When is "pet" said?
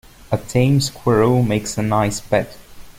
2.21-2.57